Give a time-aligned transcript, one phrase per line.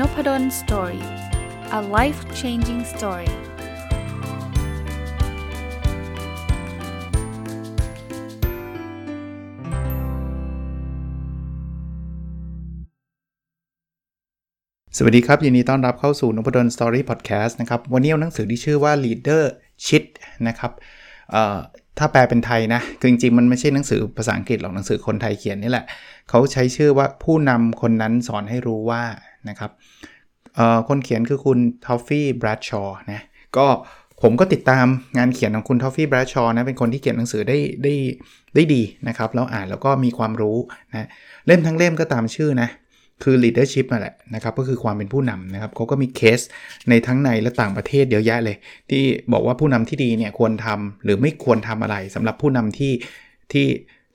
[0.00, 1.04] n o p a d o l story
[1.78, 3.30] a life changing story
[14.96, 19.42] สวัสดีครับ ยินดีต้อนรับเข้าสู่นพดล Story Podcast นะครับ วันนี้เอาหนังสือที่ชื่อว่า Leader
[19.86, 20.04] Shit
[20.48, 20.72] นะครับ
[21.98, 25.84] ถ้าแปลเป็นไทยนะ คือจริงๆ มันไม่ใช่หนังสือภาษาอังกฤษหรอกหนังสือคนไทยเขียนนี่แหละ
[26.28, 29.02] เขาใช้ชื่อว่าผู้นำคนนั้นสอนให้รู้ว่า
[29.50, 29.70] นะครับ
[30.88, 33.22] คนเขียนคือคุณทอฟฟี่แบรดชอว์นะ
[33.56, 33.66] ก็
[34.22, 34.86] ผมก็ติดตาม
[35.16, 37.94] งานเขียนของคุณทอฟฟี่แบรดชอว์นะเป็นคนที่เขียนหนังสือได้ได้
[38.54, 40.56] ได้ดีนะครับแล้วอ่านแล้วก็มีความรู้
[40.92, 41.08] นะ
[41.46, 42.68] เล่มทั้งเล่มก็ตามชื่อนะ
[43.22, 46.40] คือ leadership นั่นแหละนะครับก็คือความเป็นผู้นำนะครับเขาก็มีเคส
[46.88, 48.56] ในทั้งในและต่างประเทศเยอะแยะเลย
[48.90, 49.02] ที่
[49.32, 52.92] บอกว่าผู้นำที่ดีเนี่ยควรทำหรือไม่ควรทำอะไรสำหรับผู้นำที่
[53.52, 53.66] ที่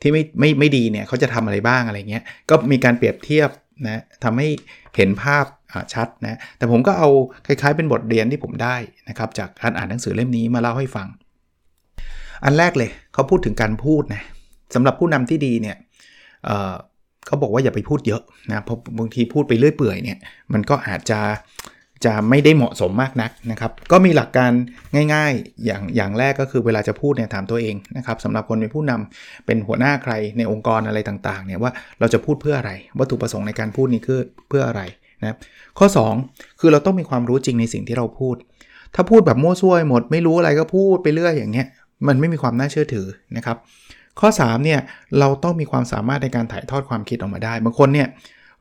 [0.02, 3.50] ที่ไม่ไม่ไม่ดีเนี่ยเขาจะทำอะไรบ้างอะไรเงี้ยก็มีการเปรียบเทียบ
[3.88, 4.48] นะทำให้
[4.96, 5.46] เห็นภาพ
[5.94, 7.10] ชัดนะแต่ผมก็เอา
[7.46, 8.76] คล้ายๆเป็นบทเรียนที่ผมได้
[9.10, 11.08] นะครับจากการอ่านหนังสือเล่มนี้มาเล่าให้ฟัง
[12.44, 14.24] อันแรกเลยเขาพูดถึงการพูดนะ
[14.76, 15.78] สำหรับผู้นำที่ดีเนี่ย
[16.46, 20.18] เเขาบอกว่าอย่าไปพูดเยอะนะเพราะบางทีพูดไปเรื่อยเปื่อยเนี่ย
[20.54, 21.20] มันก็อาจจะ
[22.06, 24.52] จะไม่ได้เหมาะสมมากนักนะครับ ก็มีหลักการ
[25.14, 34.82] ง่ายๆ อย่างอย่างแรกก็คือเวลาจะพูดเนี่ยถามตัวเองนะครับสำหรับคนเป็นผู้นำเป็นหัวหน้าใครในองค์กรอะไรต่างๆเนี่ยว่าเราจะพูดเพื่ออะไร วัตถุประสงค์ในการพูดนี้คือเพื่ออะไร
[35.22, 35.38] นะ
[35.80, 35.88] ข้อ
[36.22, 38.36] 2 คือเราต้องมีความรู้จริงในสิ่งที่เราพูด
[38.96, 41.68] ถ้าพูดแบบมั่วซั่วหมด ไม่รู้อะไรก็พูดไปเรื่อยอย่างเงี้ย
[42.08, 43.08] มันไม่มีความน่าเชื่อถือ
[43.38, 43.58] นะครับ
[44.20, 44.80] ข้อ3เนี่ย
[45.20, 48.08] เราต้องมีความสามารถในการถ่ายทอดความคิดออกมาได้บางคนเนี่ย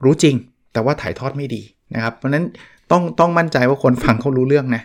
[0.05, 0.34] รู้จริง
[0.72, 1.62] แต่ว่าถ่ายทอดไม่ดี
[1.94, 2.44] นะครับ เพราะนั้น
[2.91, 4.83] ต้องต้องมั่นใจว่าคนฟังเขารู้เรื่องนะ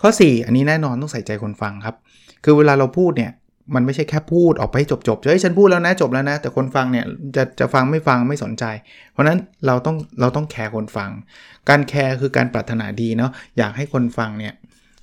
[0.00, 1.96] ข้อ 4 อันนี้แน่นอนต้องใส่ใจคนฟังครับ
[2.44, 3.32] คือเวลาเราพูดเนี่ย
[3.74, 7.04] มันไม่ใช่แค่พูดออกไปจบจบเฮ้ยฉันพูดแล้วนะจบแล้วนะ แต่คนฟังเนี่ย
[7.36, 8.64] จะจะฟังไม่ฟังไม่สนใจ
[9.12, 11.10] เพราะนั้นเราต้องเราต้องแคร์คนฟัง
[11.68, 14.54] การแคร์คือการปรารถนาดีเนาะอยากให้คนฟังเนี่ย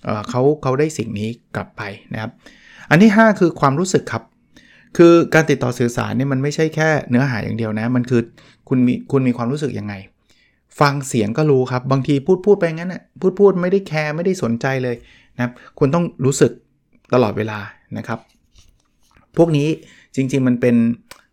[0.03, 1.81] เเขาเขาได้สิ่งนี้กลับไป
[2.13, 2.31] นะครับ
[2.89, 4.23] อันที่ 5 คือความรู้สึกครับ
[4.97, 8.21] คือการติดต่อสื่อสารเนี่ยมันไม่ใช่แค่เนื้อหาอย่างเดียวนะ มันคือ
[8.69, 9.93] คุณมีคุณมีความรู้สึกยังไง
[10.79, 14.95] ฟังเสียงก็รู้ครับ บางทีพูดพูดไปงั้นน่ะพูดพูดไม่ได้แคร์ไม่ได้สนใจเลย
[15.35, 16.51] นะครับคุณต้องรู้สึก
[17.13, 17.59] ตลอดเวลา
[17.97, 18.19] นะครับ
[19.37, 19.67] พวกนี้
[20.15, 20.75] จริง ๆ มันเป็น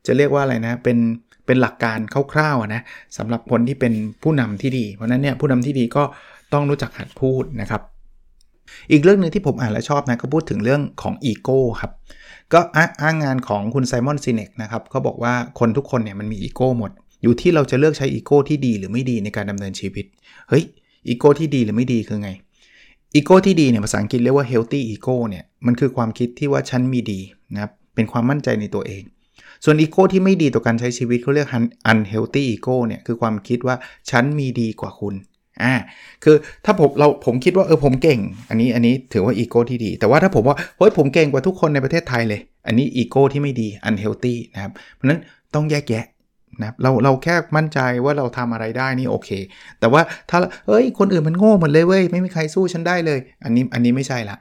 [0.07, 0.99] จะเรียกว่าอะไรนะ เป็น
[1.47, 1.99] เป็นหลักการ
[2.33, 2.83] คร่าวๆนะ
[3.17, 6.03] สำหรับคนที่เป็นผู้นำที่ดี เพราะนั้นเนี่ยผู้นำที่ดีก็
[6.53, 7.83] ต้องรู้จักหัดพูดนะครับ
[8.93, 11.93] อีกเรื่องหนึ่งที่ผมอ่านและชอบนะก็พูดถึงเรื่องของอีโก้ครับ
[12.53, 12.61] ก็
[13.03, 16.91] อ้างงานของคุณไซมอนซีเนกนะครับเขาบอกว่าคนทุกคนเนี่ยมันมีอีโก้หมด
[17.25, 20.05] อยู่ที่เราจะเลือกใช้อีโก้ที่ดีหรือไม่ดีในการดำเนินชีวิต
[20.49, 20.65] เฮ้ย
[21.09, 22.31] อีโก้ที่ดีหรือไม่ดีคือไง
[23.15, 27.21] อีโก้ที่ดีเนี่ยภาษาอังกฤษเรียกว่า healthy ego เนี่ย มันคือความคิดที่ว่าฉันมีดี
[27.53, 29.03] นะครับ เป็นความมั่นใจในตัวเอง
[29.65, 31.49] ส่วนอีโก้ที่ไม่ดีต่อการใช้ชีวิตเขาเรียก
[31.91, 33.77] unhealthy ego เนี่ย คือความคิดว่า
[34.11, 35.15] ฉันมีดีกว่าคุณ
[35.63, 35.75] อ่า
[36.25, 45.21] คือถ้าผมเราผมคิดว่าเออผมเก่ง อันนี้อันนี้ถือว่าอีโก้ที่ดี แต่ว่าถ้าผมว่าเฮ้ยผมเก่งกว่าทุกคนในประเทศไทยเลย อันนี้อีโก้ที่ไม่ดี unhealthy นะครับ เพราะนั้น
[45.55, 46.05] ต้องแยกแยะ
[46.63, 49.31] นะเราเราแค่มั่นใจว่าเราทำอะไรได้นี่โอเค
[49.81, 54.37] แต่ว่าถ้าเอ้ยคนอื่นมันโง่หมดเลยเว้ยไม่มีใครสู้ฉันได้เลย อันนี้อันนี้ไม่ใช่ละ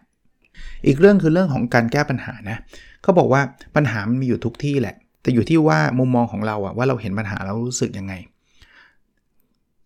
[0.88, 2.58] อีกเรื่องคือเรื่องของการแก้ปัญหานะ
[3.04, 3.42] เขาบอกว่า
[3.76, 8.14] ปัญหามันมีอยู่ทุกที่แหละ แต่อยู่ที่ว่ามุมมองของเราอะว่าเราเห็นปัญหาแล้วรู้สึกยังไง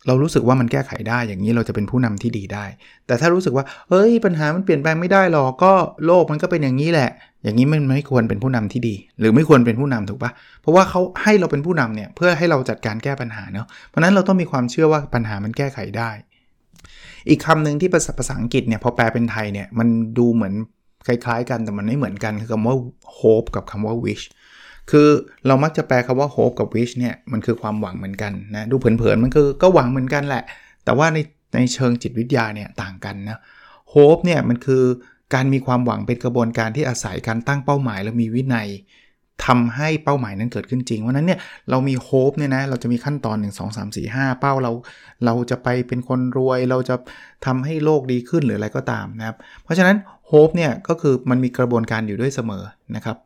[0.07, 2.65] เรารู้สึกว่ามันแก้ไขได้อย่างนี้เราจะเป็นผู้นำที่ดีได้
[3.07, 5.73] แต่ถ้ารู้สึกว่าเฮ้ยปัญหามันเปลี่ยนแปลงไม่ได้หรอกก็
[6.05, 7.09] โลกมันก็เป็นอย่างนี้แหละ
[7.43, 10.31] อย่างนี้มันไม่ควรเป็นผู้นำที่ดี หรือไม่ควรเป็นผู้นำถูกปะ
[10.61, 16.09] เพราะว่าเขาให้เราเป็นผู้นำเนี่ยเพื่อให้เราจัดการแก้ปัญหาเนาะเพราะนั้นเราต้องมีความเชื่อว่าปัญหามันแก้ไขได้
[17.29, 19.87] อีกคำหนึ่งที่ภาษาอังกฤษเนี่ยพอแปลเป็นไทยเนี่ยมัน
[20.17, 20.53] ดูเหมือน
[21.07, 22.75] คล้ายๆ กันแต่มันไม่เหมือนกันคือคำว่า
[23.19, 24.25] hope กับคำว่า wish
[24.91, 25.09] คือ
[25.47, 30.43] เรามักจะแปลคำว่า hope กับ wish เนี่ยมันคือความหวังเหมือนกันนะดูเผินๆมันคือก็หวังเหมือนกันแหละ
[30.85, 31.17] แต่ว่าใน
[31.55, 33.39] ในเชิงจิตวิทยาเนี่ยต่างกันนะ
[33.93, 34.83] hope เนี่ยมันคือ
[35.33, 38.67] การมีความหวังเป็นกระบวนการที่อาศัยการตั้งเป้าหมายและมีวินัย
[39.45, 41.39] ทำให้เป้าหมายนั้นเกิดขึ้นจริงเพราะนั้นเนี่ย
[41.69, 44.71] เรามีโฮปเนี่ยนะ เราจะมีขั้นตอน 1 2 3 4 5 เป้าเรา
[45.25, 46.95] เราจะไปเป็นคนรวย เราจะ
[47.45, 49.97] ทำให้โลกดีขึ้นหรืออะไรก็ตามนะครับ เพราะฉะนั้น
[50.27, 52.63] โฮปเนี่ยก็คือมันมีกระบวนการอยู่ด้วยเสมอ
[52.95, 53.17] นะครับ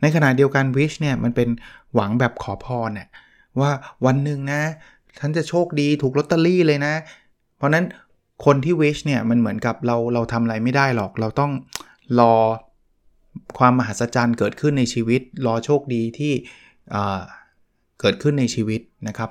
[0.00, 1.48] ในขณะเดียวกันวิชเนี่ยมันเป็น
[1.94, 3.08] หวังแบบขอพรเนี่ย
[3.60, 3.70] ว่า
[4.06, 4.62] วันหนึ่งนะ
[5.18, 6.94] ฉันจะโชคดีถูกลอตเตอรี่เลยนะ
[7.56, 7.84] เพราะนั้น
[8.44, 11.52] คนที่วิชเนี่ยมันเหมือนกับเราเราทำอะไรไม่ได้หรอก เราต้อง
[12.20, 12.34] รอ
[13.58, 16.32] ความมหัศจรรย์เกิดขึ้นในชีวิต รอโชคดีที่
[18.00, 19.30] เกิดขึ้นในชีวิตนะครับ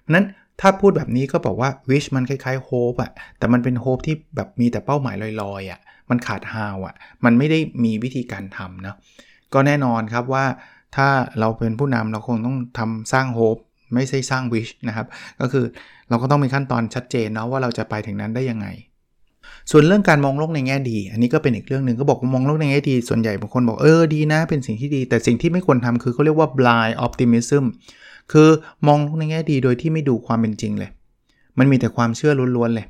[0.00, 0.26] เพราะนั้น
[0.60, 5.80] ถ้าพูดแบบนี้ก็บอกว่า wish มันคล้ายๆ hope อะแต่มันเป็น hope ที่แบบมีแต่เป้าหมายลอยๆอะ
[6.10, 8.94] มันขาด how อะมันไม่ได้มีวิธีการทำนะ
[9.54, 10.44] ก็แน่นอนครับว่า
[10.96, 11.08] ถ้า
[11.40, 13.60] เราเป็นผู้นำเราคงต้องทำสร้าง hope
[13.94, 15.06] ไม่ใช่สร้าง wish นะครับ
[15.40, 15.64] ก็คือ
[16.08, 18.66] เราก็ต้องมีขั้นตอนชัดเจนเนาะว่าเราจะไปถึงนั้นได้ยังไง
[19.70, 27.64] ส่วนเรื่องการมองโลกในแง่ดี อันนี้ก็เป็นอีกเรื่องหนึ่งก็บอกว่ามองโลกในแง่ดี ส่วนใหญ่บางคนบอกเออดีนะ เป็นสิ่งที่ดี แต่สิ่งที่ไม่ควรทำคือเขาเรียกว่า blind optimism
[28.32, 28.48] คือ
[28.86, 30.90] มองโลกในแง่ดีโดยที่ไม่ดูความเป็นจริงเลย
[31.58, 32.86] มันมีแต่ความเชื่อล้วนๆเลย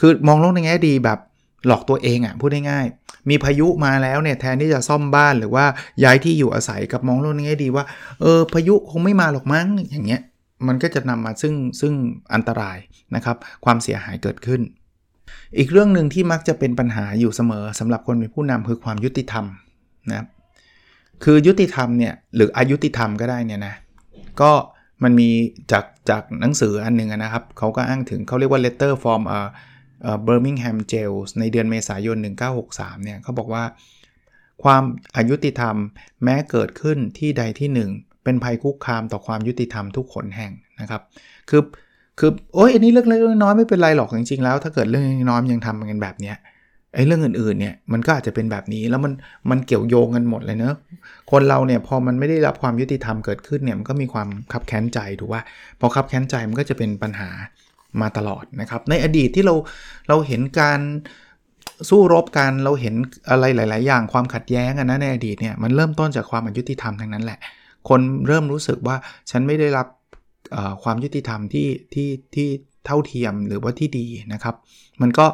[0.00, 1.18] คือมองโลกในแง่ดีแบบ
[1.66, 5.64] หลอกตัวเองอะ่ะพูดง่ายๆมีพายุมาแล้วเนี่ยแทนที่จะซ่อมบ้านหรือว่า
[6.04, 7.84] ย้ายที่อยู่อาศัยกับมองโลกในแง่ดีว่า
[8.20, 10.20] เออพายุคงไม่มาหรอกมั้งอย่างเงี้ย
[10.66, 11.92] มันก็จะนำมาซึ่งซึ่ง
[12.34, 12.78] อันตราย
[13.14, 14.60] นะครับความเสียหายเกิดขึ้น
[15.58, 19.44] อีกเรื่องหนึ่งที่มักจะเป็นปัญหาอยู่เสมอสำหรับคนเป็นผู้นำคือความยุติธรรม
[20.10, 20.26] นะครับ
[21.24, 23.74] คือยุติธรรมเนี่ยหรืออายุติธรรมก็ได้เนี่ยนะ
[24.40, 24.52] ก็
[25.02, 25.28] มันมี
[25.72, 29.48] จากจากหนังสืออันหนึ่งนะครับเขาก็อ้างถึงเขาเรียกว่า letter from เอ่อ
[30.24, 32.16] เบอร์มิงแฮมเจลส์ในเดือนเมษายน
[32.60, 33.64] 1963 เนี่ยเขาบอกว่า
[34.62, 34.82] ความ
[35.16, 35.76] อายุติธรรม
[36.24, 37.90] แม้เกิดขึ้นที่ใดที่หนึ่ง
[38.24, 41.02] เป็นภัยคุกคามต่อความยุติธรรมทุกขนแห่งนะครับ
[41.50, 41.62] คือ
[42.18, 46.36] คือโอ้ยอันนี้เรื่องเล็กน้อยไม่เป็นไรหรอกจริงๆแล้วถ้าเกิดเรื่องน้อยยังทำกันแบบเนี้ย
[46.94, 49.12] ไอ้เรื่องอื่นๆเนี่ยมันก็อาจจะเป็นแบบนี้แล้วมัน
[49.50, 50.74] มันเกี่ยวโยงกันหมดเลยเนอะ
[51.30, 55.42] คนเราเนี่ยพอมันไม่ได้รับความยุติธรรมเกิดขึ้นเนี่ยมันก็มีความคับแค้นใจถูกว่า
[55.80, 57.30] พอคับแค้นใจมันก็จะเป็นปัญหา
[58.02, 59.54] มาตลอดนะครับ ในอดีตที่เรา
[60.08, 60.80] เราเห็นการ
[61.90, 62.94] สู้รบกันเราเห็น
[63.30, 67.38] อะไรหลาย ๆ อย่างความขัดแย้งกันนะในอดีตเนี่ยมันเริ่มต้นจากความอายุติธรรมทั้งนั้นแหละ
[67.88, 68.96] คนเริ่มรู้สึกว่า
[69.30, 69.86] ฉันไม่ได้รับ
[70.82, 72.48] ความยุติธรรมที่ที่ที่
[72.86, 74.54] เท่าเทียมหรือว่าที่ดีนะครับ
[75.02, 75.26] มันก็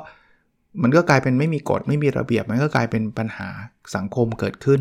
[0.82, 3.49] มันก็กลายเป็นไม่มีกฎไม่มีระเบียบ มันก็กลายเป็นปัญหา
[3.97, 4.81] สังคมเกิดขึ้น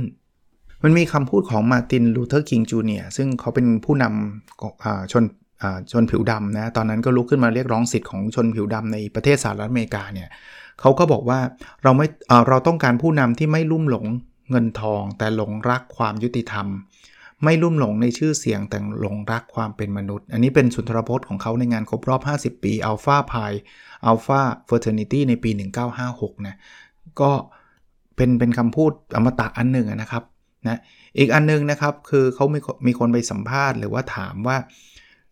[0.84, 5.24] มันมีคำพูดของมาร์ตินลูเทอร์คิงจูเนียร์ซึ่งเขาเป็นผู้นำชน
[5.92, 10.30] ชนผิวดำนะตอนนั้นก็ลุกขึ้นมาเรียกร้องสิทธิ์ของชนผิวดำในประเทศสหรัฐอเมริกาเนี่ย
[10.80, 11.40] เขาก็บอกว่า
[11.84, 12.08] เราไม่
[12.50, 14.06] เราต้องการผู้นำที่ไม่ลุ่มหลง
[14.50, 16.68] เงินทอง แต่หลงรักความยุติธรรม
[17.44, 23.52] ไม่ลุ่มหลงในชื่อเสียงแต่หลงรักความเป็นมนุษย์ อันนี้เป็นสุนทรพจน์ของเขาในงานครบรอบ 50 ปี Alpha Phi
[24.10, 25.52] Alpha Fraternity ในปี
[26.00, 26.56] 1956นะ
[27.22, 27.32] ก็
[28.16, 30.24] เป็นเป็นคำพูดอมตะอันหนึ่งนะครับ
[30.68, 30.80] นะ
[31.18, 34.58] อีกอันนึงนะครับคือเขามีมีคนไปสัมภาษณ์หรือว่าถามว่า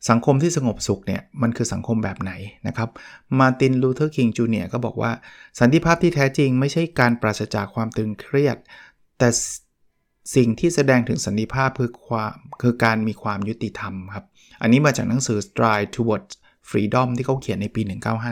[0.10, 2.32] สังคมที่สงบสุขเนี่ยมันคือสังคมแบบไหน
[2.68, 2.90] นะครับ
[3.40, 5.12] มาร์ตินลูเทอร์คิงจูเนียร์ก็บอกว่า
[5.60, 8.58] สันติภาพที่แท้จริงไม่ใช่การปราศจากความตึงเครียด
[9.18, 9.30] แต่
[10.36, 14.26] สิ่งที่แสดงถึงสันติภาพคือความคือการมีความยุติธรรมครับ
[14.62, 16.34] อันนี้มาจากหนังสือ Stride Toward
[16.70, 17.82] Freedom ที่เขาเขียนในปี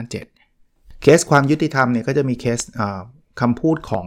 [0.06, 2.60] 1957 เคสความยุติธรรมเนี่ยก็จะมีเคส
[3.40, 4.06] คำพูดของ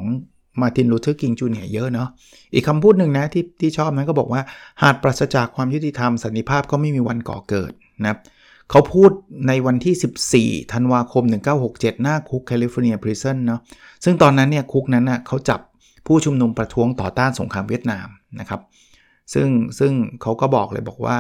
[0.61, 2.09] มาร์ตินลูเทอร์คิงจูเนียร์เยอะเนาะ
[2.53, 4.41] อีกคำพูดหนึ่งนะที่ที่ชอบนั้นก็บอกว่า
[4.83, 7.71] หากปราศจากความยุติธรรมสันติภาพก็ไม่มีวันก่อเกิด
[8.01, 8.19] นะครับ
[8.69, 9.11] เขาพูด
[9.47, 11.23] ในวันที่ 14 ธันวาคม
[11.63, 13.61] 1967 หน้าคุกแคลิฟอร์เนีย prison เนาะ
[14.03, 15.59] ซึ่งตอนนั้นเนี่ยคุกนั้นน่ะเขาจับ
[16.07, 18.07] ผู้ชุมนุมประท้วงต่อต้านสงครามเวียดนาม
[18.39, 18.61] นะครับ
[19.33, 19.47] ซึ่ง
[19.79, 21.15] ซึ่งเขาก็บอกเลยบอกว่า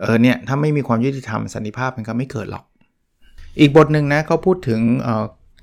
[0.00, 2.64] เออเนี่ยถ้าไม่มีความยุติธรรมสันติภาพมันก็ไม่เกิดหรอก
[3.60, 4.80] อีกบทหนึ่งนะเขาพูดถึง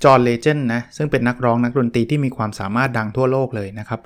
[0.03, 4.01] จอห์นเลเจนด์นะซึ่งเป็นนักร้องนักดนตรีที่มีความสามารถดังทั่วโลกเลยนะครับ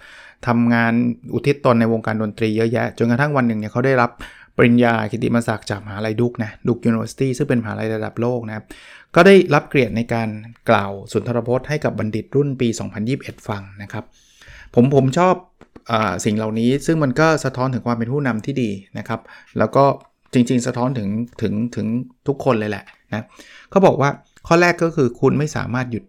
[0.47, 0.93] ทำงาน
[1.33, 4.11] อุทิศตนในวงการดนตรีเยอะแยะ จนกระทั่งวันหนึ่งเนี่ยเขาได้รับ
[4.57, 8.65] ปริญญากิตติมศักดิ์จากมหาลัย Duke นะ Duke University ซึ่งเป็นมหาลัยระดับโลกนะครับ
[9.15, 10.29] ก็ได้รับเกียรติในการ
[10.69, 12.67] กล่าวสุนทรพจน์ให้กับบัณฑิตรุ่นปี
[13.07, 14.03] 2021 ฟังนะครับ
[14.75, 15.35] ผมผมชอบ
[15.91, 15.93] อ
[16.25, 19.21] สิ่งเหล่านี้ซึ่งมันก็สะท้อนถึงความเป็นผู้นำที่ดีนะครับ
[19.57, 19.85] แล้วก็
[20.33, 21.09] จริงๆ สะท้อนถึง
[21.41, 21.87] ถึงถึง
[22.27, 23.25] ทุกคนเลยแหละนะ
[23.69, 24.09] เขาบอกว่า
[24.47, 26.03] ข้อแรกก็คือคุณไม่สามารถหยุด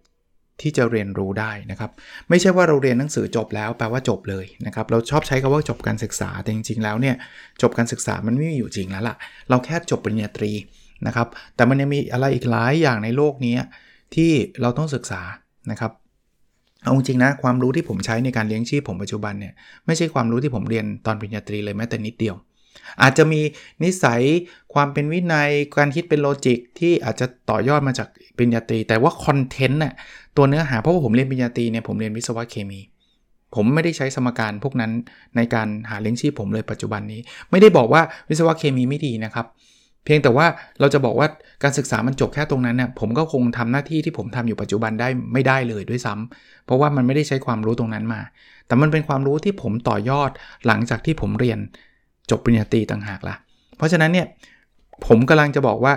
[0.62, 1.90] ที่จะเรียนรู้ได้นะครับ
[2.28, 7.16] ไม่ใช่ว่าเราเรียนหนังสือจบแล้วแปลว่าจบเลยนะครับ เราชอบใช้คาว่าจบการศึกษาแต่จริงๆแล้วเนี่ย
[7.62, 9.16] จบการศึกษามันไม่มีอยู่จริงแล้วล่ะ
[9.49, 10.52] เราแค่จบปริญญาตรี
[11.07, 13.55] นะครับ แต่มันยังมีอะไรอีกหลายอย่างในโลกนี้
[14.14, 15.23] ที่เราต้องศึกษา
[15.71, 15.93] นะครับ
[16.83, 19.55] เอาจริงนะความรู้ที่ผมใช้ในการเลี้ยงชีพผมปัจจุบันเนี่ย
[19.87, 22.37] ไม่ใช่ความรู้ที่ผมเรียนตอนปริญญาตรีเลยแม้แต่นิดเดียว
[23.02, 23.40] อาจจะมี
[23.85, 24.23] นิสัย
[24.75, 29.95] ความเป็นวินัยการคิดเป็นโลจิกที่อาจจะต่อยอดมาจากปริญญาตรี แต่ว่าคอนเทนต์น่ะ
[30.37, 32.80] ตัวเนื้อหาเพราะว่าผมเรียนปริญญาตรีเนี่ยผมเรียนวิศวะเคมี
[33.54, 34.92] ผมไม่ได้ใช้สมการพวกนั้น
[35.37, 39.47] ในการหาเลี้ยงชีพผมเลยปัจจุบันนี้ ไม่ได้บอกว่าวิศวะเคมีไม่ดีนะครับ
[40.04, 40.47] เพียงแต่ว่า
[40.80, 41.28] เราจะบอกว่า
[41.62, 48.21] การศึกษามันจบแค่ตรงนั้นเนี่ยผมก็คงทำหน้าที่ที่ผมทำอยู่ปัจจุบันได้ไม่ได้เลยด้วยซ้ำเพราะว่ามันไม่ได้ใช้ความรู้ตรงนั้นมา
[48.66, 50.30] แต่มันเป็นความรู้ที่ผมต่อยอด
[50.66, 51.59] หลังจากที่ผมเรียน
[52.30, 53.37] จบปริญญาตรีต่างหากละ่ะ
[53.76, 54.26] เพราะฉะนั้นเนี่ย
[55.06, 55.92] ผมกำลังจะบอกว่า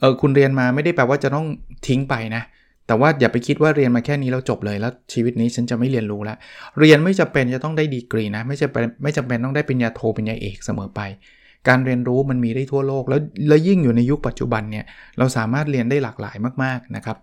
[0.00, 1.46] เออคุณเรียนมาไม่ได้แปลว่าจะต้อง
[1.86, 2.42] ทิ้งไปนะ
[2.86, 6.36] แต่ว่าอย่าไปคิดว่าเรียนมาแค่นี้แล้วจบเลยแล้วชีวิตนี้ฉันจะไม่เรียนรู้ล้ว
[6.80, 11.00] เรียนไม่จำเป็นจะต้องได้ดีกรีนะ ไม่จำเป็นไม่จำเป็นต้องได้ปริญญาโทปริญญาเอกเสมอไป
[11.68, 14.84] การเรียนรู้มันมีได้ทั่วโลกแล้วแล้วยิ่งอยู่ในยุคปัจจุบันเนี่ย
[15.18, 17.16] เราสามารถเรียนได้หลากหลายมากๆนะครับ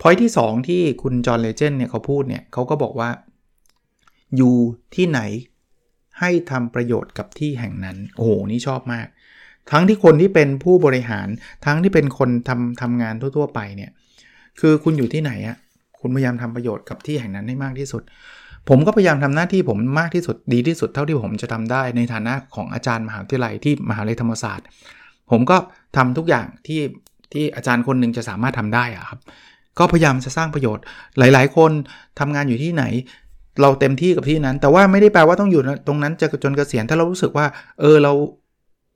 [0.00, 3.10] พอยที่ 2 ที่คุณจอห์นเลเจนเนี่ยเขาพูดเนี่ยเขาก็บอกว่า
[4.36, 4.54] อยู่
[4.94, 5.20] ที่ไหน
[6.20, 9.06] ให้ทำประโยชน์กับที่แห่งนั้น โอ้โห นี่ชอบมาก
[9.70, 11.28] ทั้งที่คนที่เป็นผู้บริหาร
[11.64, 13.90] ทั้งที่เป็นคนทำทำงานทั่ว ๆ ไปเนี่ย
[14.60, 15.56] คือคุณอยู่ที่ไหนอะ
[16.00, 18.02] คุณพยายามทำประโยชน์กับที่แห่งนั้นให้มากที่สุด
[18.68, 24.66] ผมก็พยายามทำหน้าที่ผมมากที่สุด ดีที่สุดเท่าที่ผมจะทำได้ ในฐานะของอาจารย์มหาวิทยาลัยที่มหาลัยธรรมศาสตร์
[25.30, 25.56] ผมก็
[25.96, 26.80] ทำทุกอย่างที่
[27.32, 29.20] ที่อาจารย์คนหนึ่งจะสามารถทำได้อะครับ
[29.78, 30.84] ก็พยายามจะสร้างประโยชน์
[31.18, 31.72] หลาย ๆ คน
[32.18, 32.84] ทำงานอยู่ที่ไหน
[33.62, 37.46] เราเต็มที่กับที่นั้น แต่ว่าไม่ได้แปลว่าต้องอยู่ตรงนั้นจะจนเกษียณถ้าเรารู้สึกว่า
[37.80, 38.12] เออเรา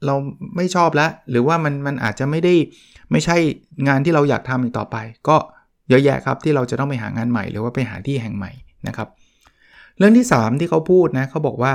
[0.06, 0.14] เรา
[0.56, 2.54] ไม่ชอบแล้ว หรือว่ามันมันอาจจะไม่ได้
[3.12, 3.36] ไม่ใช่
[3.88, 4.96] งานที่เราอยากทำอีกต่อไป
[5.28, 5.36] ก็
[5.88, 8.52] เยอะแยะครับที่เราจะต้องไปหางานใหม่ หรือว่าไปหาที่แห่งใหม่
[8.88, 9.08] นะครับ
[9.98, 11.72] เรื่องที่ 3 ที่เขาพูดนะเขาบอกว่า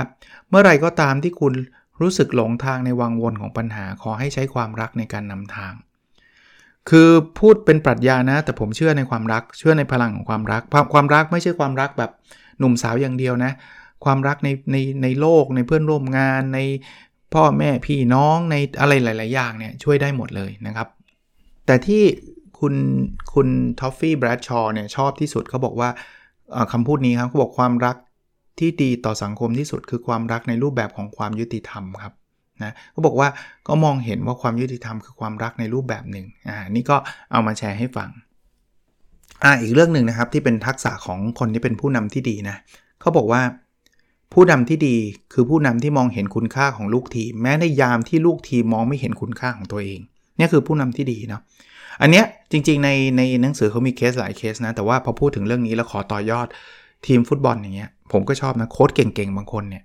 [0.50, 1.54] เมื่อไรก็ตามที่คุณ
[2.00, 5.72] รู้สึกหลงทางในวังวนของปัญหาขอให้ใช้ความรักในการนำทาง
[6.90, 12.10] คือพูดเป็นปรัชญานะ แต่ผมเชื่อในความรักเชื่อในพลังของความรัก ความรักไม่ใช่ความรักแบบ
[12.58, 13.52] หนุ่มสาวอย่างเดียวนะ
[14.04, 16.60] ความรักในในในโลกในเพื่อนร่วมงานใน
[17.34, 20.88] พ่อแม่พี่น้องในอะไรหลาย ๆ อย่างเนี่ยช่วยได้หมดเลยนะครับ
[21.66, 22.02] แต่ที่
[22.58, 22.74] คุณ
[23.34, 23.48] คุณ
[23.80, 25.90] ทอฟฟี่แบรดชอร์เนี่ยชอบที่สุดเขาบอกว่า
[26.72, 27.96] คำพูดนี้ครับเขาบอกความรัก
[28.58, 32.14] ที่ดีต่อสังคมที่สุดคือความรักในรูปแบบของความยุติธรรมครับ
[32.62, 33.28] นะเขาบอกว่า
[33.68, 36.96] ก็มองเห็นว่าความยุติธรรมคือความรักในรูปแบบหนึ่งอ่านี่ก็
[37.32, 38.08] เอามาแชร์ให้ฟัง
[39.44, 42.56] อ่าอีกเรื่องหนึ่งนะครับที่เป็นทักษะของคนที่เป็นผู้นำที่ดีนะ
[43.00, 43.42] เขาบอกว่า
[44.32, 44.96] ผู้นำที่ดี
[45.32, 50.00] คือผู้นำที่มองเห็นคุณค่าของลูกทีม แม้ในยามที่ลูกทีมมองไม่เห็นคุณค่าของตัวเอง
[50.38, 51.42] นี่คือผู้นำที่ดีเนาะ
[52.00, 56.46] อันเนี้ยจริง ๆ ในในหนังสือเขามีเคสหลายเคสนะแต่ว่าพอพูดถึงเรื่องนี้แล้วขอต่อยอด
[57.06, 59.82] ทีมฟุตบอลอย่างเงี้ยผมก็ชอบนะโค้ชเก่งๆบางคนเนี่ย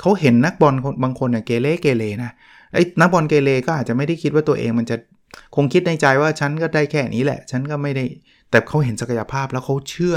[0.00, 2.32] เขาเห็นนักบอลบางคนเนี่ยเกเรเกเรนะ
[2.72, 4.96] ไอ้นักบอลเกเรก็อาจจะไม่ได้คิดว่าตัวเองมันจะ
[5.56, 8.04] คงคิดในใจว่าฉันก็ได้แค่นี้แหละ ฉันก็ไม่ได้
[8.54, 10.16] แต่เขาเห็นศักยภาพแล้วเขาเชื่อ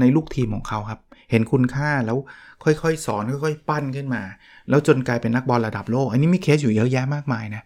[0.00, 2.18] ในลูกทีมของเขาครับ เห็นคุณค่าแล้ว
[2.64, 4.22] ค่อยๆ สอนค่อยๆ ปั้นขึ้นมา
[4.68, 7.62] แล้วจนกลายเป็นนักบอลระดับโลก อันนี้มีเคสอยู่เยอะแยะมากมายนะ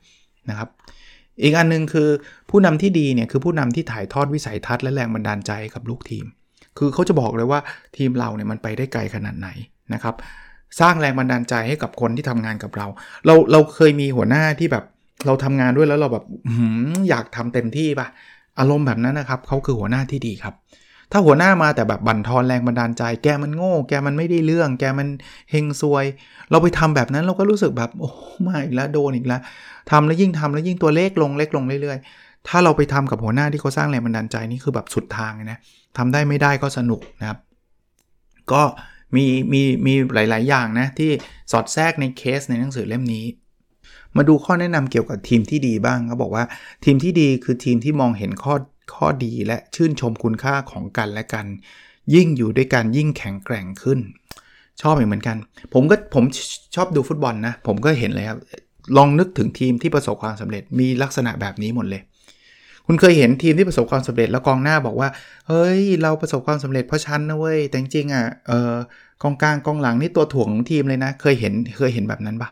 [0.50, 0.68] นะครับ
[1.42, 2.08] อีกอันนึงคือ
[2.50, 6.24] ผู้นำที่ดีเนี่ยคือผู้นำที่ถ่ายทอดวิสัยทัศน์และแรงบันดาลใจกับลูกทีม
[6.78, 7.60] คือเขาจะบอกเลยว่า
[7.96, 9.48] ทีมเราเนี่ยมันไปได้ไกลขนาดไหน
[9.94, 10.14] นะครับ
[10.80, 12.86] สร้างแรงบันดาลใจให้กับคนที่ทำงานกับเรา
[13.26, 14.84] เราเราเคยมีหัวหน้าที่แบบ
[15.26, 16.24] เราทำงานด้วยแล้วเราแบบ
[17.08, 18.08] อยากทำเต็มที่ปะ
[18.60, 20.54] อารมณ์แบบนั้นนะครับเขาคือหัวหน้าที่ดีครับ
[21.12, 25.08] ถ้าหัวหน้ามาแต่แบบบั่นทอนแรงบันดาลใจ แกมันโง่ แกมันไม่ได้เรื่อง แกมัน
[25.50, 26.04] เฮงซวย
[26.50, 28.10] เราไปทำแบบนั้นเราก็รู้สึกแบบโอ้
[28.46, 29.40] มาอีกแล้วโดนอีกแล้ว
[29.90, 35.58] ทำแล้วยิ่งทำแล้วยิ่งตัวเลขลงเล็กลงเรื่อยๆ ถ้าเราไปทำกับหัวหน้าที่เขาสร้างแรงบันดาลใจนี่คือแบบสุดทางนะ
[35.98, 37.38] ทำได้ไม่ได้ก็สนุกนะครับ
[38.52, 38.62] ก็
[39.16, 41.10] มีมีมีหลาย ๆ อย่างนะที่
[41.52, 43.24] สอดแทรกในเคสในหนังสือเล่มนี้
[44.16, 46.44] มาดูข้อแนะนำเกี่ยวกับทีมที่ดีบ้างเขาบอกว่า
[46.84, 48.54] ทีมที่ดีคือทีมที่มองเห็นข้อ
[48.94, 51.46] ข้อดีและชื่นชมคุณค่าของกันและกัน
[52.14, 53.98] ยิ่งอยู่ด้วยกันยิ่งแข็งแกร่งขึ้น
[54.80, 55.36] ชอบเหมือนกัน
[55.74, 56.24] ผมก็ผม
[56.74, 58.38] ชอบดูฟุตบอลนะ ผมก็เห็นเลยครับ
[58.96, 62.02] ลองนึกถึงทีมที่ประสบความสำเร็จมีลักษณะแบบนี้หมดเลย
[62.86, 65.08] คุณเคยเห็นทีมที่ประสบความสำเร็จแล้วกองหน้าบอกว่า
[65.48, 68.74] เฮ้ย เราประสบความสำเร็จเพราะฉันนะเว้ยแต่จริงอะเออ
[69.22, 72.48] กองกลางกองหลังนี่ตัวถ่วงของทีมเลยนะ เคยเห็นเคยเห็นแบบนั้นปะ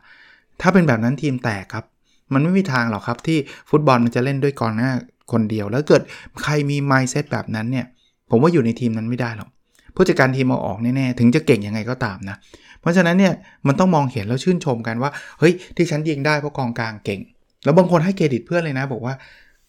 [0.60, 1.84] ถ้าเป็นแบบนั้นทีมแตกครับ
[2.32, 3.38] มันไม่มีทางหรอกครับที่
[3.70, 4.90] ฟุตบอลมันจะเล่นด้วยกองหน้า
[5.32, 6.02] คนเดียว แล้วเกิด
[6.42, 7.86] ใครมีไมซ์เซตแบบนั้นเนี่ย
[8.30, 9.48] ผมว่าอยู่ในทีมนั้นไม่ได้หรอก
[9.94, 12.36] ผู้จัดการทีมเอาออกแน่ๆ ถึงจะเก่งยังไงก็ตามนะ
[12.80, 13.32] เพราะฉะนั้นเนี่ย
[13.66, 17.20] มันต้องมองเห็นแล้วชื่นชมกันว่า เฮ้ยที่ฉันยิงได้เพราะกองกลางเก่ง
[17.64, 19.14] แล้วบางคนให้เครดิตเพื่อนเลยนะ บอกว่า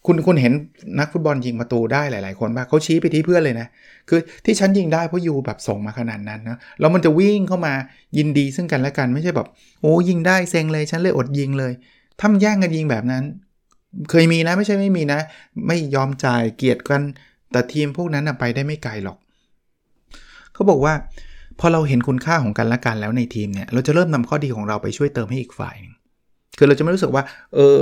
[0.06, 0.52] คุณคุณเห็น
[0.98, 3.68] นักฟุตบอลยิงประตูได้หลาย ๆ คนป่ะเขาชี้ไปที่เพื่อนเลยนะ
[4.08, 7.72] คือที่ฉันยิงได้เพราะยูแบบส่งมาขนาดนั้นนะแล้วมันจะวิ่งเข้ามา
[8.18, 9.48] ยินดีซึ่งกันและกันไม่ใช่แบบ
[9.80, 11.72] โอ้ยิงได้เซ็งเลยฉันเลยอดยิงเลย
[12.20, 13.24] ถ้าแย่งกันยิงแบบนั้น
[14.10, 15.20] เคยมีนะไม่ใช่ไม่มีนะ
[15.66, 17.02] ไม่ยอมจ่ายเกียรติกัน
[17.52, 19.18] แต่ทีมพวกนั้นไปได้ไม่ไกลหรอก
[20.54, 20.94] เขาบอกว่า
[21.60, 25.74] พอเราเห็นคุณค่าของกันและกันแล้วในทีมเนี่ยเราจะเริ่มนำข้อดีของเราไปช่วยเติมให้อีกฝ่าย
[26.58, 27.22] คือเราจะไม่รู้สึกว่า
[27.54, 27.78] เออ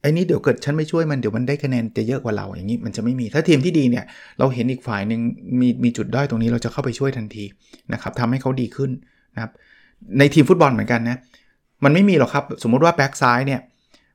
[0.00, 4.04] ไอ้นี้เดี๋ยวเกิดฉันไม่ช่วยมันเดี๋ยวมันได้คะแนนจะเยอะกว่าเราอย่างนี้มันจะไม่มีถ้าทีมที่ดีเนี่ย
[4.38, 5.20] เราเห็นอีกฝ่ายหนึ่ง
[5.60, 7.44] มีมีจุดด้อยตรงนี้เราจะเข้าไปช่วยทันที
[7.92, 8.90] นะครับทำให้เขาดีขึ้น
[9.34, 9.52] นะครับ
[10.18, 11.18] ในทีมฟุตบอลเหมือนกันนะ
[11.84, 13.60] มันไม่มีหรอกครับสมมุติว่าแบ็กซ้ายเนี่ย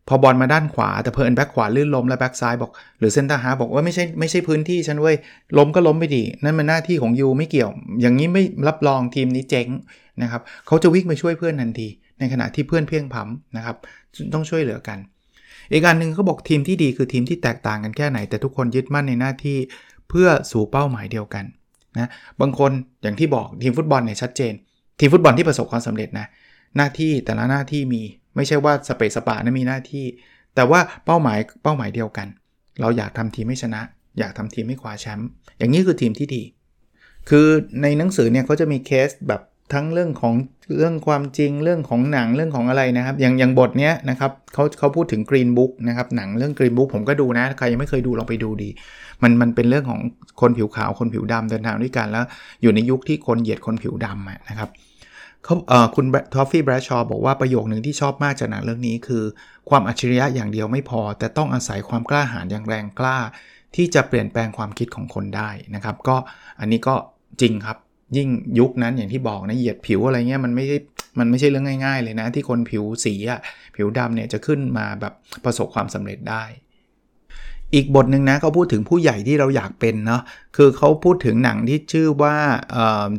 [0.07, 5.15] พอบอลมาด้านขวาแต่เผอิญแบ็คขวาลื่นล้มแล้วแบ็คซ้ายบอก หรือเซนเตอร์ฮาล์ฟบอกว่าไม่ใช่ไม่ใช่พื้นที่ฉันเว้ย
[5.57, 7.69] ล้มก็ล้มไปดิ นั่นเป็นหน้าที่ของ you ไม่เกี่ยว
[8.01, 9.67] อย่างนี้ไม่รับรองทีมนี้เจ๊ง
[10.21, 11.87] นะครับเขาจะวิ่งไปช่วยเพื่อนทันที
[12.19, 13.77] ในขณะที่เพื่อนเพลี่ยงพล้ำนะครับ
[14.33, 14.97] ต้องช่วยเหลือกัน
[15.73, 19.57] อีกอันหนึ่งเขาบอกทีมที่ดีคือทีมที่แตกต่างกันแค่ไหน แต่ทุกคนยึดมั่นในหน้าที่
[20.09, 21.45] เพื่อสู่เป้าหมายเดียวกัน
[21.99, 22.09] นะ
[22.41, 24.53] บางคนอย่างที่บอกทีมฟุตบอลเนี่ยชัดเจน
[24.99, 26.27] ทีมฟุตบอลที่ประสบความสำเร็จนะ
[26.77, 28.01] หน้าที่แต่ละหน้าที่มี
[28.35, 30.05] ไม่ใช่ว่าสะเปะสะปะนะมีหน้าที่
[30.55, 32.27] แต่ว่าเป้าหมายเป้าหมายเดียวกัน
[32.81, 33.81] เราอยากทำทีมให้ชนะ
[34.19, 36.43] อยากทำทีมให้คว้าแชมป์อย่างนี้คือทีมที่ดี
[37.29, 37.47] คือ
[37.81, 39.41] ในหนังสือเนี่ยเขาจะมีเคสแบบ
[39.73, 40.33] ทั้งเรื่องของ
[40.77, 48.69] เรื่องความจริงเรื่องของหนังเรื่องของอะไรนะครับ อย่างอย่างบทเนี้ยนะครับเขาเขาพูดถึง Green Book นะครับหนังเรื่อง Green Book ผมก็ดูนะ ใครยังไม่เคยดูลองไปดูดี
[49.23, 50.01] มันมันเป็นเรื่องของ
[50.41, 52.25] คนผิวขาวคนผิวดำเดินทางด้วยกันแล้ว
[52.61, 54.69] อยู่ในยุคที่คนเหยียดคนผิวดำนะครับ
[55.43, 59.23] เขาเอ่อคุณทอฟฟี่แบรชชอบอกว่าประโยคหนึ่งที่ชอบมากจากหนังเรื่องนี้คือ
[59.69, 63.17] ความอัจฉริยะอย่างเดียวไม่พอ แต่ต้องอาศัยความกล้าหาญอย่างแรงกล้า
[63.75, 66.15] ที่จะเปลี่ยนแปลงความคิดของคนได้นะครับ ก็
[66.59, 66.95] อันนี้ก็
[67.41, 67.77] จริงครับ
[68.17, 70.77] ยิ่งยุคนั้นอย่างที่บอกนะเหยียดผิวอะไรเงี้ยมันไม่ใช่
[71.19, 73.39] มันไม่ใช่เรื่องง่าย ๆ เลยนะ ที่คนผิวสีอะ
[73.75, 75.13] ผิวดำเนี่ยจะขึ้นมาแบบ
[75.45, 76.43] ประสบความสำเร็จได้
[77.73, 80.21] อีกบทหนึ่งนะเขาพูดถึงผู้ใหญ่ที่เราอยากเป็นเนาะ
[80.57, 82.35] คือเขาพูดถึงหนังที่ชื่อว่า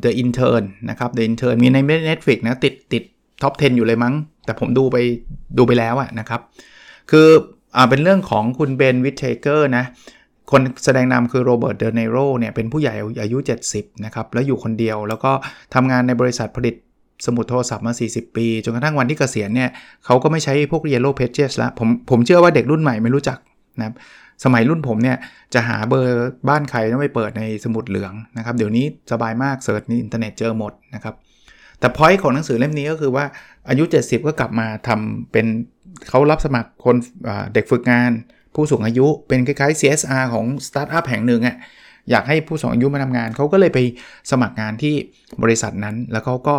[0.05, 3.03] The Intern นะครับ The Intern มีใน Netflix นะติดติด
[3.43, 4.97] top 10 อยู่เลยมั้ง แต่ผมดูไป
[5.59, 6.41] ดูไปแล้วอะนะครับ
[7.11, 7.29] คือ
[7.77, 9.85] อ่าเป็นเรื่องของคุณเบนวิทเทเกอร์นะ
[10.53, 13.39] คนแสดงนำคือโรเบิร์ตเดอนีโรเนี่ยเป็นผู้ใหญ่อายุ
[13.71, 15.33] 70 นะครับ แล้วอยู่คนเดียวแล้วก็
[15.75, 16.75] ทำงานในบริษัทผลิต
[17.27, 19.71] สมุดโทรศัพท์มา 40 ปี จนกระทั่งวันที่เกษียณเนี่ย
[20.05, 23.39] เขาก็ไม่ใช้พวก Yellow Pages แล้วผมผมเชื่อว่าเด็กรุ่นใหม่ไม่รู้จัก
[23.79, 23.95] นะครับ
[24.45, 25.17] สมัยรุ่นผมเนี่ย
[25.55, 31.15] จะหาเบอร์บ้านใครต้องไปเปิดในสมุดเหลืองนะครับ เดี๋ยวนี้สบายมาก search ในอินเทอร์เน็ตเจอหมดนะครับ
[31.81, 33.25] แต่ point ของหนังสือเล่มนี้ก็คือว่า
[33.69, 35.47] อายุ 70 ก็กลับมาทำเป็น
[36.09, 36.97] เขารับสมัครคน
[37.55, 38.11] เด็กฝึกงาน
[38.55, 41.57] ผู้สูงอายุเป็นคล้ายๆ CSR ของสตาร์ทอัพแห่งหนึ่งอะ
[42.11, 43.79] อยากให้ผู้สูงอายุมาทำงานเขาก็เลยไป
[44.31, 44.95] สมัครงานที่
[45.43, 46.57] บริษัทนั้น แล้วเขาก็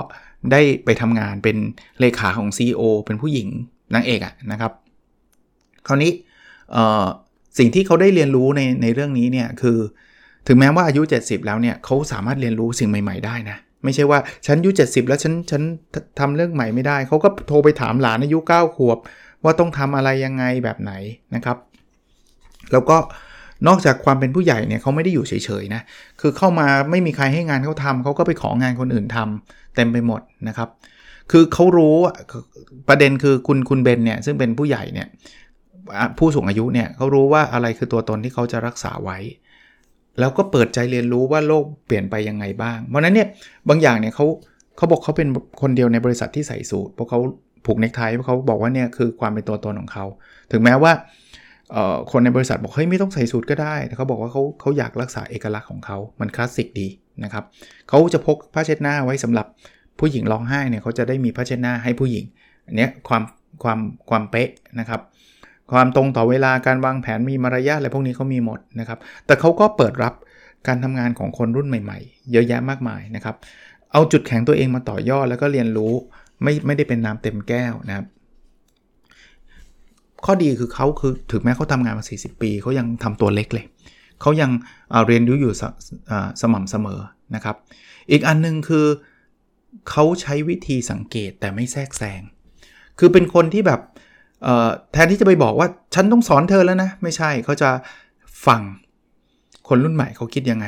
[0.51, 1.57] ได้ไปทำงานเป็น
[1.99, 3.47] เลขาของ CEO เป็นผู้หญิง
[3.93, 4.71] นางเอกอะนะครับ
[5.87, 6.11] คราวนี้
[7.57, 9.77] สิ่งที่เขาได้เรียนรู้ในในเรื่องนี้เนี่ยคือ
[10.47, 15.61] ถึงแม้ว่าอายุ 70 แล้วเนี่ยเขาสามารถเรียนรู้สิ่งใหม่ ๆ ได้นะไม่ใช่ว่าฉันอายุ 70 แล้วฉันฉัน
[16.19, 18.97] ทำเรื่องใหม่ไม่ได้ เขาก็โทรไปถามหลานอายุ 9 ขวบ
[19.43, 20.93] ว่าต้องทำอะไรยังไงแบบไหน
[21.35, 21.57] นะครับ
[22.71, 22.97] แล้วก็
[23.67, 25.81] นอกจากความเป็นผู้ใหญ่เนี่ยเขาไม่ได้อยู่เฉยๆนะ
[26.21, 30.69] คือเข้ามาไม่มีใครให้งานเขาทำเขาก็ไปของานคนอื่นทำเต็มไปหมดนะครับ
[31.31, 31.95] คือเขารู้
[32.89, 35.07] ประเด็นคือคุณคุณเบนเนี่ยซึ่งเป็นผู้ใหญ่เนี่ย
[36.17, 39.17] ผู้สูงอายุเนี่ยเขารู้ว่าอะไรคือตัวตนที่เขาจะรักษาไว้
[40.19, 43.27] แล้วก็เปิดใจเรียนรู้ว่าโลกเปลี่ยนไปยังไงบ้าง เพราะนั้นเนี่ย
[43.69, 44.25] บางอย่างเนี่ยเขา
[44.77, 45.27] เขาบอกเขาเป็น
[45.61, 47.19] คนเดียวในบริษัทที่ใส่สูทเพราะเขา
[47.65, 50.05] ผูกเนคไทเพราะเขาบอกว่าเนี่ยคือความเป็นตัวตนของเขา
[50.51, 50.91] ถึงแม้ว่า
[52.11, 56.87] คนในบริษัทบอกเฮ้ยไม่ต้องใส่สูทก็ได้แต่เขาบอกว่าเขาเขาอยากรักษาเอกลักษณ์ของเขามันคลาสสิกดี
[57.23, 57.43] นะครับ
[57.89, 59.45] เขาจะพกผ้าเช็ดหน้าไว้สำหรับ
[59.99, 62.25] ผู้หญิงร้องไห้เนี่ยเขาจะได้มีผ้าเช็ดหน้าให้ผู้หญิง
[62.65, 63.23] อันนี้ความ
[63.63, 65.01] ความความเป๊ะนะครับ
[65.71, 70.13] ความตรงต่อเวลาการวางแผนมีมารยาทอะไรพวกนี้เขามีหมดนะครับ แต่เขาก็เปิดรับ
[70.67, 73.35] การทำงานของคนรุ่นใหม่ๆ เยอะแยะมากมายนะครับ
[73.91, 75.93] เอาจุดแข็งตัวเองมาต่อยอดแล้วก็เรียนรู้
[76.43, 78.05] ไม่ไม่ได้เป็นน้ำเต็มแก้วนะครับ
[80.25, 83.65] ข้อดีคือเขาคือถึงแม้เขาทำงานมา 40 ปี เขายังทำตัวเล็กเลย
[84.21, 84.51] เขายัง
[85.07, 85.63] เรียนรู้อยู่ส
[86.41, 86.99] สม่ำเสมอ
[87.35, 87.55] นะครับ
[88.11, 88.85] อีกอันนึงคือ
[89.89, 92.21] เขาใช้วิธีสังเกตแต่ไม่แทรกแซง
[92.99, 93.79] คือเป็นคนที่แบบ
[94.91, 97.69] แทนที่จะไปบอกว่าฉันต้องสอนเธอแล้วนะ ไม่ใช่เขาจะ
[98.45, 98.61] ฟัง
[99.67, 100.67] คนรุ่นใหม่เขาคิดยังไง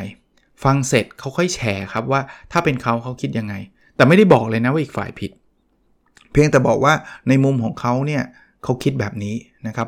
[0.64, 3.54] ฟังเสร็จเขาค่อยแชร์ครับว่าถ้าเป็นเขาเขาคิดยังไง
[3.96, 5.32] แต่ไม่ได้บอกเลยนะว่าอีกฝ่ายผิด
[6.32, 6.94] เพียงแต่บอกว่า
[7.28, 9.36] ในมุมของเขาเนี่ยเขาคิดแบบนี้
[9.68, 9.88] นะครับ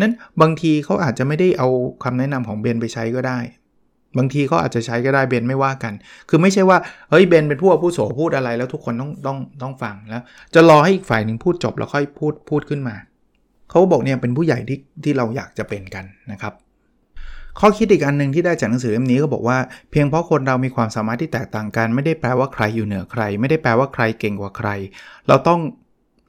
[0.00, 0.12] นั้น
[0.42, 1.68] บางทีเขาอาจจะไม่ได้เอา
[2.04, 3.38] คำแนะนำของเบนไปใช้ก็ได้
[4.18, 5.92] บางทีเขาอาจจะใช้ก็ได้เบนไม่ว่ากัน
[6.28, 6.78] คือไม่ใช่ว่า
[7.10, 10.22] เฮ้ยเบนเป็นผู้ผู้โสพูดอะไรแล้วทุกคนต้องต้องต้องฟังแล้ว
[10.54, 12.96] จะรอให้อีกฝ่ายหนึ่งพูดจบแล้วค่อยพูดพูดขึ้นมา
[13.70, 16.52] เขาบอกเนี่ยเป็นผู้ใหญ่ที่ที่เราอยากจะเป็นกันนะครับ
[17.60, 19.58] ข้อคิดอีกอันหนึ่งที่ได้จากหนังสือเล่มนี้ก็บอกว่า
[19.90, 24.68] เพียงเพราะคนเรามีความสามารถที่แตกต่างกัน ไม่ได้แปลว่าใครอยู่เหนือใคร ไม่ได้แปลว่าใครเก่งกว่าใคร
[25.28, 25.60] เราต้อง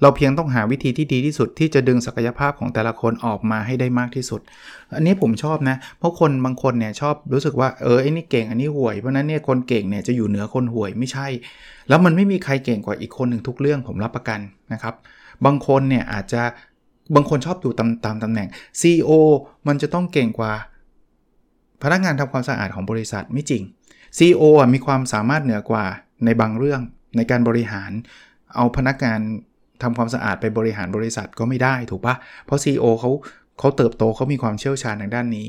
[0.02, 4.42] เราเพียงต้องหาวิธีที่ดีที่สุดที่จะดึงศักยภาพของแต่ละคนออกมาให้ได้มากที่สุด
[4.96, 11.28] อันนี้ผมชอบนะ เพราะคนบางคนเนี่ยชอบรู้สึกว่าเออไอ้นี่เก่งอันนี้ห่วยเพราะนั้นเนี่ยคนเก่งเนี่ยจะอยู่เหนือคนห่วยไม่ใช่
[11.90, 14.40] แล้วมันไม่มีใครเก่งกว่าอีกคนหนึ่งทุกเรื่องผมรับประกัน
[14.74, 14.96] นะครับ
[15.46, 16.42] บางคนเนี่ยอาจจะ
[17.16, 18.48] บางคนชอบดูตามตามตำแหน่ง
[18.80, 19.12] CEO
[19.68, 20.54] มันจะต้องเก่งกว่า
[21.84, 23.64] พนักงานทำความสะอาดของบริษัทไม่จริง
[24.18, 25.86] CEO อะมีความสามารถเหนือกว่า
[26.26, 26.82] ในบางเรื่อง
[27.18, 27.92] ในการบริหาร
[28.56, 29.20] เอาพนักงาน
[29.84, 32.16] ทำความสะอาดไปบริหารบริษัทก็ไม่ได้ถูกปะ
[32.46, 33.12] เพราะ CEO เขา
[33.60, 35.48] เขาเติบโตเขามีความเชี่ยวชาญทางด้านนี้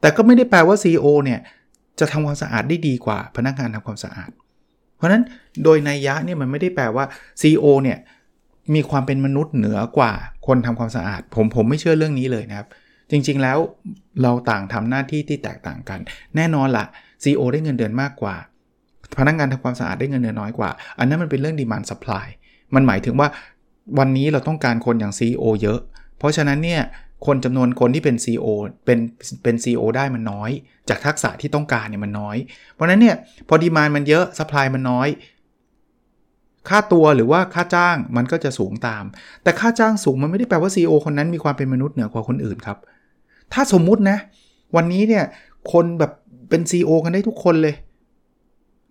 [0.00, 1.40] แต่ก็ไม่ได้แปลว่า CEO เนี่ย
[1.98, 4.30] จะทำความสะอาดได้ดีกว่าพนักงานทำความสะอาด
[4.96, 5.22] เพราะนั้น
[5.64, 7.04] โดยนัยยะเนี่ยมันไม่ได้แปลว่า
[7.42, 7.98] CEO เนี่ย
[8.74, 10.12] มีความเป็นมนุษย์เหนือกว่า
[10.46, 12.68] คนทำความสะอาด ผมผมไม่เชื่อเรื่องนี้เลยนะครับ
[13.10, 13.58] จริงๆแล้ว
[14.22, 16.00] เราต่างทำหน้าที่ที่แตกต่างกัน
[16.36, 16.86] แน่นอนละ่ะ
[17.22, 18.34] CEO ได้เงินเดือนมากกว่า
[19.18, 22.26] พนักงานทำความสะอาดได้เงินเดือนน้อยกว่า อันนั้นมันเป็นเรื่องดีมานสป라이
[22.74, 23.28] มันหมายถึงว่า
[23.98, 25.78] วันนี้เราต้องการคนอย่าง CEO เยอะ
[26.18, 26.82] เพราะฉะนั้นเนี่ย
[27.26, 28.46] คนจำนวนคนที่เป็น CEO
[28.84, 28.98] เป็น
[29.42, 30.50] เป็น CEO ได้มันน้อย
[30.88, 32.36] จากทักษะที่ต้องการเนี่ยมันน้อย
[32.72, 33.16] เพราะนั้นเนี่ย
[33.48, 35.08] พอดีมานมันเยอะสป라이มันน้อย
[36.68, 39.04] ค่าตัวหรือว่าค่าจ้างมันก็จะสูงตาม
[39.42, 42.78] แต่ค่าจ้างสูงมันไม่ได้แปลว่า CEO คนนั้นมีความเป็นมนุษย์เหนือกว่าคนอื่นครับ
[43.52, 44.18] ถ้าสมมุตินะ
[44.76, 45.24] วันนี้เนี่ย
[45.72, 46.12] คนแบบ
[46.48, 47.74] เป็น CEO กันได้ทุกคนเลย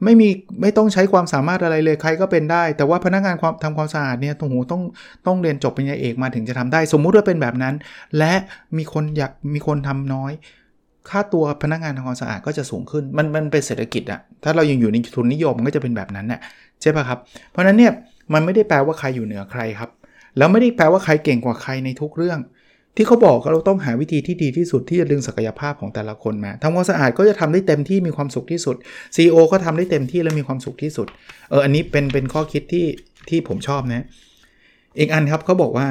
[0.06, 0.30] ไม่มี
[0.62, 4.82] ไม่ต้องใช้ความสามารถอะไรเลยใครก็เป็นได้ แต่ว่าพนักงานความทำความสะอาดเนี่ยต้องหูต้อง
[5.26, 7.76] ต้องเรียนจบปริญญาเอกมาถึงจะทำได้ สมมุติว่าเป็นแบบนั้น
[8.18, 8.34] และ
[8.78, 10.32] มีคนอยากมีคนทำน้อย
[11.10, 16.40] ค่าตัวพนักงานทำความสะอาดก็จะสูงขึ้น มันมันเป็นเศรษฐกิจอะถ้าเรายังอยู่ในทุนนิยมมันก็จะเป็นแบบนั้นน่ะ
[16.82, 17.20] ใช่ปะครับ
[17.52, 17.92] เพราะนั้นเนี่ย
[18.34, 19.90] มันไม่ได้แปลว่าใครอยู่เหนือใครครับ
[20.38, 22.40] แล้วไม่ได้แปลว่าใครเก่งกว่าใครในทุกเรื่อง
[22.96, 28.76] ที่เขาบอกเราต้องหาวิธีที่ดีที่สุดที่จะดึงศักยภาพของแต่ละคนมาทำความสะอาดก็จะทำได้เต็มที่มีความสุขที่สุด
[29.16, 31.08] CEO ก็ทำได้เต็มที่และมีความสุขที่สุด
[31.50, 32.86] เอออันนี้เป็นเป็นข้อคิดที่
[33.30, 34.06] ที่ผมชอบนะ
[34.98, 35.88] อีกอันครับเขาบอกว่า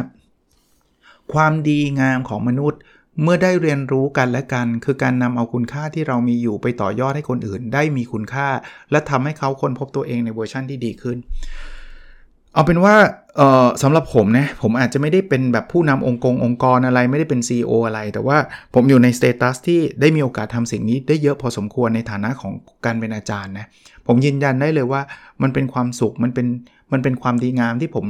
[1.32, 2.80] ความดีงามของมนุษย์
[3.22, 8.48] เมื่อได้เรียนรู้กันและกัน คือการนำเอาคุณค่าที่เรามีอยู่ไปต่อยอดให้คนอื่น ได้มีคุณค่า
[8.90, 11.18] และทำให้เขาค้นพบตัวเองในเวอร์ชั่นที่ดีขึ้น
[12.54, 12.94] เอาเป็นว่า
[13.82, 18.36] สำหรับผมนะผมอาจจะไม่ได้เป็นแบบผู้นำองค์กรองค์กรอะไรไม่ได้เป็น CEO อะไร แต่ว่า
[18.74, 22.52] ผมอยู่ใน status ที่ได้มีโอกาสทำสิ่งนี้ได้เยอะพอสมควรในฐานะของ
[22.84, 23.66] การเป็นอาจารย์นะ
[24.06, 25.02] ผมยืนยันได้เลยว่า
[25.42, 26.46] มันเป็นความสุขมันเป็น
[26.92, 28.06] มันเป็นความดีงามที่ผม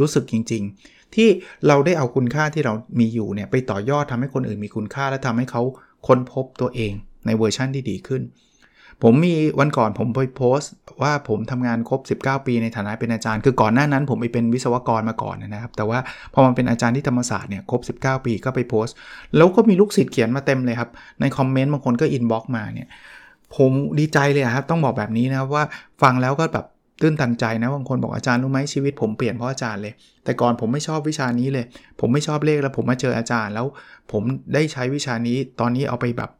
[0.00, 1.28] รู้สึกจริง ๆ ที่
[1.66, 5.62] เราได้เอาคุณค่าที่เรามีอยู่เนี่ยไปต่อยอดทำให้คนอื่นมีคุณค่าและทำให้เขา
[6.06, 6.92] ค้นพบตัวเอง
[7.26, 8.22] ในเวอร์ชั่นที่ดีขึ้น
[9.02, 15.98] ผมมีวันก่อนผมไปโพสต์ ว่าผมทำงานครบ 19 ปีในฐานะเป็นอาจารย์ คือก่อนหน้านั้นผมไปเป็นวิศวกรมาก่อนนะครับ แต่ว่า
[16.34, 18.94] พอมันเป็นอาจารย์ที่ธรรมศาสตร์เนี่ยครบ 19 ปีก็ไปโพสต์
[19.36, 22.88] แล้วก็มีลูกศิษย์เขียนมาเต็มเลยครับ ใน comment บางคนก็ inbox มาเนี่ย
[23.56, 25.64] ผมดีใจเลยครับต้องบอกแบบนี้นะว่า
[26.02, 26.66] ฟังแล้วก็แบบ
[27.00, 31.64] ตื้นตันใจนะบางคนบอกอาจารย์รู้ไหมชีวิตผมเปลี่ยนเพราะอาจารย์เลย แต่ก่อนผมไม่ชอบวิชานี้เลย
[32.00, 33.66] ผมไม่ชอบเลขแล้วผมมาเจออาจารย์แล้ว
[34.12, 34.22] ผม
[34.54, 36.30] ได้ใช้วิชานี้ตอนนี้เอาไปแบบ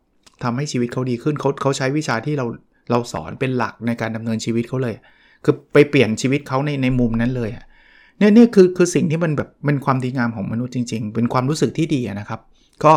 [0.44, 2.46] ทำให้ชีวิตเขาดีขึ้นเขาเขาใช้วิชาที่เรา
[2.90, 4.94] เราสอนเป็นหลักในการดำเนินชีวิตเขาเลย
[5.44, 7.50] คือไปเปลี่ยนชีวิตเขาในในมุมนั้นเลย
[8.18, 12.40] เนี่ยเนี่ยคือคือสิ่งที่มันแบบเป็นความดีงามของมนุษย์จริง ๆ เป็นความรู้สึกที่ดีนะครับ
[12.84, 12.92] ก็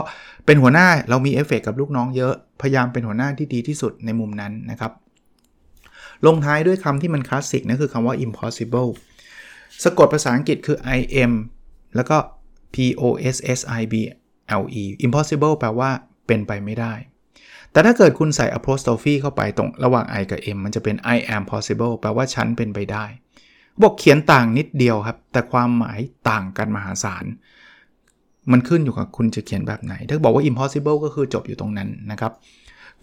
[0.46, 4.92] เป็นหัวหน้าเรามีเอฟเฟกกับลูกน้องเยอะพยายามเป็นหัวหน้าที่ดีที่สุดในมุมนั้นนะครับ
[6.26, 8.90] ลงท้ายด้วยคำที่มันคลาสสิกนั่นคือคำว่า impossible
[9.84, 11.32] สะกดภาษาอังกฤษคือ i m
[11.96, 12.18] แล้วก็
[12.74, 13.04] p o
[13.36, 13.96] s s i b
[14.62, 15.90] l e impossible แปลว่า
[16.28, 16.94] เป็นไปไม่ได้
[17.78, 23.06] แต่ถ้าเกิดคุณใส่ apostrophe เข้าไปตรงระหว่าง i กับ m มันจะเป็น I am possible แปลว่าฉันเป็นไปได้
[23.82, 27.26] บอกเขียนต่างนิดเดียวครับ แต่ความหมายต่างกันมหาศาล
[28.52, 32.32] มันขึ้นอยู่กับคุณจะเขียนแบบไหน ถ้าบอกว่า impossible ก็คือจบอยู่ตรงนั้นนะครับ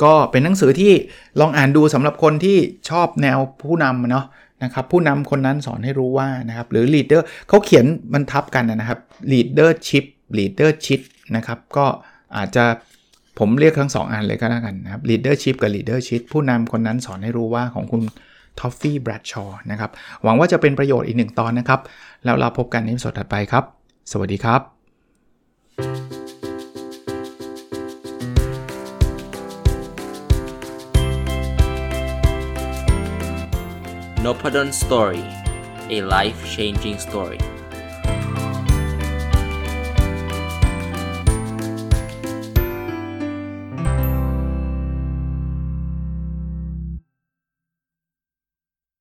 [0.03, 0.93] ก็เป็นหนังสือที่
[1.41, 2.59] ลองอ่านดูสำหรับคนที่
[2.91, 4.27] ชอบแนวผู้นำเนาะ
[4.65, 7.85] นะครับผู้นำคนนั้นสอนให้รู้ว่านะครับหรือ leader เขาเขียน
[8.15, 9.01] มันทับกันนะครับ
[9.33, 10.05] leadership
[10.39, 11.01] leadership
[11.37, 11.87] นะครับก็
[12.37, 12.65] อาจจะ
[13.39, 18.03] ผมเรียกทั้งสองอันเลยก็แล้วกันนะครับ leadership กับ leadership ผู้นำคนนั้นสอนให้รู้ว่าของคุณ
[18.59, 19.91] ท้อฟฟี่แบรดชอว์นะครับ
[20.23, 21.81] หวังว่าจะเป็นประโยชน์อีกหนึ่งตอนนะครับ
[22.25, 23.65] แล้วเราพบกันในสดถัดไปครับ
[24.13, 24.61] สวัสดีครับ
[34.25, 35.25] n o p a d o n Story
[35.97, 37.54] a life changing story